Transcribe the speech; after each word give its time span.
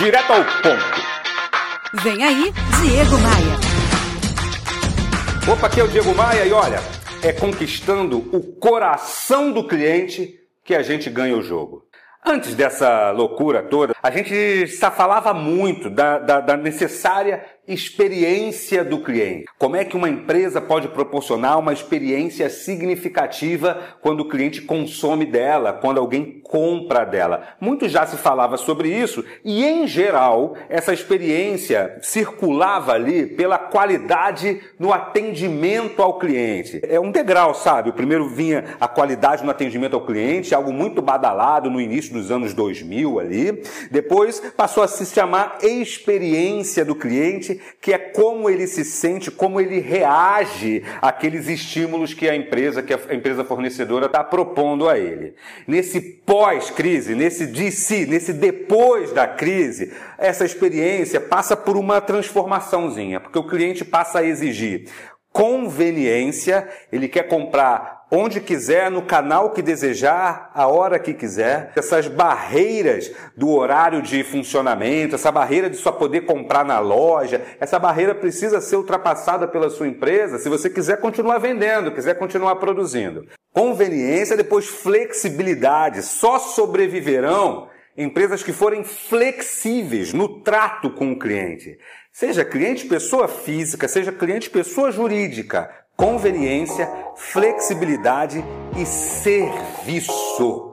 direto 0.00 0.32
ao 0.32 0.42
ponto. 0.62 2.02
Vem 2.02 2.24
aí, 2.24 2.50
Diego 2.80 3.18
Maia. 3.18 3.56
Opa, 5.52 5.66
aqui 5.66 5.80
é 5.80 5.84
o 5.84 5.88
Diego 5.88 6.14
Maia 6.14 6.46
e 6.46 6.52
olha, 6.52 6.78
é 7.22 7.34
conquistando 7.34 8.16
o 8.34 8.40
coração 8.54 9.52
do 9.52 9.68
cliente 9.68 10.40
que 10.64 10.74
a 10.74 10.82
gente 10.82 11.10
ganha 11.10 11.36
o 11.36 11.42
jogo. 11.42 11.84
Antes 12.24 12.54
dessa 12.54 13.10
loucura 13.10 13.62
toda, 13.62 13.94
a 14.02 14.10
gente 14.10 14.68
só 14.68 14.90
falava 14.90 15.34
muito 15.34 15.90
da, 15.90 16.18
da, 16.18 16.40
da, 16.40 16.56
necessária 16.56 17.44
experiência 17.72 18.84
do 18.84 18.98
cliente. 18.98 19.46
Como 19.56 19.76
é 19.76 19.84
que 19.84 19.96
uma 19.96 20.08
empresa 20.08 20.60
pode 20.60 20.88
proporcionar 20.88 21.58
uma 21.58 21.72
experiência 21.72 22.50
significativa 22.50 23.78
quando 24.00 24.20
o 24.20 24.28
cliente 24.28 24.62
consome 24.62 25.24
dela, 25.24 25.72
quando 25.72 25.98
alguém 25.98 26.40
compra 26.42 27.04
dela? 27.04 27.54
Muito 27.60 27.88
já 27.88 28.04
se 28.06 28.16
falava 28.16 28.56
sobre 28.56 28.88
isso 28.88 29.24
e, 29.44 29.64
em 29.64 29.86
geral, 29.86 30.56
essa 30.68 30.92
experiência 30.92 31.98
circulava 32.02 32.92
ali 32.92 33.26
pela 33.26 33.58
qualidade 33.58 34.60
no 34.78 34.92
atendimento 34.92 36.02
ao 36.02 36.18
cliente. 36.18 36.80
É 36.82 36.98
um 36.98 37.12
degrau, 37.12 37.54
sabe? 37.54 37.90
O 37.90 37.94
primeiro 37.94 38.28
vinha 38.28 38.76
a 38.80 38.88
qualidade 38.88 39.44
no 39.44 39.50
atendimento 39.50 39.94
ao 39.94 40.04
cliente, 40.04 40.54
algo 40.54 40.72
muito 40.72 41.00
badalado 41.00 41.70
no 41.70 41.80
início 41.80 42.12
dos 42.12 42.30
anos 42.30 42.52
2000 42.52 43.20
ali. 43.20 43.62
Depois 43.90 44.40
passou 44.56 44.82
a 44.82 44.88
se 44.88 45.06
chamar 45.06 45.58
experiência 45.62 46.84
do 46.84 46.94
cliente 46.94 47.59
que 47.80 47.92
é 47.92 47.98
como 47.98 48.48
ele 48.48 48.66
se 48.66 48.84
sente, 48.84 49.30
como 49.30 49.60
ele 49.60 49.80
reage 49.80 50.82
àqueles 51.00 51.48
estímulos 51.48 52.14
que 52.14 52.28
a 52.28 52.36
empresa, 52.36 52.82
que 52.82 52.92
a 52.92 53.14
empresa 53.14 53.44
fornecedora 53.44 54.06
está 54.06 54.22
propondo 54.22 54.88
a 54.88 54.98
ele. 54.98 55.34
Nesse 55.66 56.00
pós-crise, 56.00 57.14
nesse 57.14 57.46
DC, 57.46 58.06
nesse 58.06 58.32
depois 58.32 59.12
da 59.12 59.26
crise, 59.26 59.92
essa 60.18 60.44
experiência 60.44 61.20
passa 61.20 61.56
por 61.56 61.76
uma 61.76 62.00
transformaçãozinha, 62.00 63.20
porque 63.20 63.38
o 63.38 63.46
cliente 63.46 63.84
passa 63.84 64.20
a 64.20 64.24
exigir 64.24 64.88
conveniência, 65.32 66.68
ele 66.90 67.08
quer 67.08 67.24
comprar 67.28 67.99
onde 68.10 68.40
quiser, 68.40 68.90
no 68.90 69.02
canal 69.02 69.50
que 69.50 69.62
desejar, 69.62 70.50
a 70.54 70.66
hora 70.66 70.98
que 70.98 71.14
quiser. 71.14 71.72
Essas 71.76 72.08
barreiras 72.08 73.10
do 73.36 73.50
horário 73.50 74.02
de 74.02 74.24
funcionamento, 74.24 75.14
essa 75.14 75.30
barreira 75.30 75.70
de 75.70 75.76
só 75.76 75.92
poder 75.92 76.22
comprar 76.22 76.64
na 76.64 76.80
loja, 76.80 77.40
essa 77.60 77.78
barreira 77.78 78.14
precisa 78.14 78.60
ser 78.60 78.76
ultrapassada 78.76 79.46
pela 79.46 79.70
sua 79.70 79.86
empresa 79.86 80.38
se 80.38 80.48
você 80.48 80.68
quiser 80.68 80.98
continuar 80.98 81.38
vendendo, 81.38 81.92
quiser 81.92 82.18
continuar 82.18 82.56
produzindo. 82.56 83.26
Conveniência, 83.52 84.36
depois 84.36 84.66
flexibilidade. 84.66 86.02
Só 86.02 86.38
sobreviverão 86.38 87.68
empresas 87.96 88.42
que 88.42 88.52
forem 88.52 88.84
flexíveis 88.84 90.12
no 90.12 90.40
trato 90.42 90.90
com 90.90 91.12
o 91.12 91.18
cliente. 91.18 91.76
Seja 92.12 92.44
cliente 92.44 92.86
pessoa 92.86 93.28
física, 93.28 93.86
seja 93.86 94.10
cliente 94.10 94.50
pessoa 94.50 94.90
jurídica, 94.90 95.70
conveniência, 96.00 96.90
flexibilidade 97.14 98.42
e 98.74 98.86
serviço. 98.86 100.70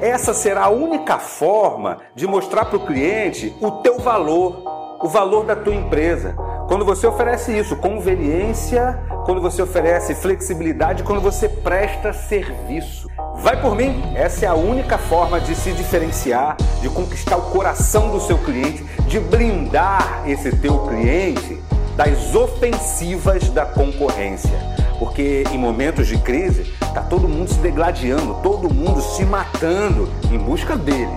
Essa 0.00 0.32
será 0.32 0.66
a 0.66 0.68
única 0.68 1.18
forma 1.18 1.98
de 2.14 2.28
mostrar 2.28 2.66
para 2.66 2.76
o 2.76 2.86
cliente 2.86 3.52
o 3.60 3.72
teu 3.82 3.98
valor, 3.98 4.62
o 5.02 5.08
valor 5.08 5.44
da 5.44 5.56
tua 5.56 5.74
empresa. 5.74 6.36
Quando 6.68 6.84
você 6.84 7.08
oferece 7.08 7.58
isso, 7.58 7.74
conveniência, 7.74 9.02
quando 9.24 9.40
você 9.40 9.60
oferece 9.60 10.14
flexibilidade, 10.14 11.02
quando 11.02 11.20
você 11.20 11.48
presta 11.48 12.12
serviço. 12.12 13.08
Vai 13.38 13.60
por 13.60 13.74
mim, 13.74 14.12
essa 14.14 14.44
é 14.44 14.48
a 14.48 14.54
única 14.54 14.96
forma 14.96 15.40
de 15.40 15.56
se 15.56 15.72
diferenciar, 15.72 16.56
de 16.80 16.88
conquistar 16.88 17.36
o 17.36 17.50
coração 17.50 18.10
do 18.10 18.20
seu 18.20 18.38
cliente, 18.38 18.84
de 19.08 19.18
blindar 19.18 20.22
esse 20.24 20.54
teu 20.56 20.86
cliente 20.86 21.60
das 21.98 22.32
ofensivas 22.32 23.50
da 23.50 23.66
concorrência. 23.66 24.56
Porque 25.00 25.42
em 25.50 25.58
momentos 25.58 26.06
de 26.06 26.16
crise, 26.16 26.72
está 26.80 27.02
todo 27.02 27.28
mundo 27.28 27.50
se 27.50 27.58
degladiando, 27.58 28.34
todo 28.40 28.72
mundo 28.72 29.02
se 29.02 29.24
matando 29.24 30.08
em 30.30 30.38
busca 30.38 30.76
dele, 30.76 31.10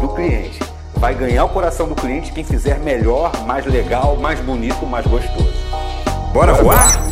do 0.00 0.08
cliente. 0.08 0.58
Vai 0.94 1.14
ganhar 1.14 1.44
o 1.44 1.50
coração 1.50 1.86
do 1.86 1.94
cliente 1.94 2.32
quem 2.32 2.44
fizer 2.44 2.78
melhor, 2.78 3.30
mais 3.46 3.66
legal, 3.66 4.16
mais 4.16 4.40
bonito, 4.40 4.86
mais 4.86 5.06
gostoso. 5.06 5.52
Bora 6.32 6.54
voar? 6.54 7.11